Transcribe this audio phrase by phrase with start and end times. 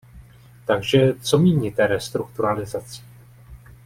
[0.65, 3.03] Takže co míníte restrukturalizací?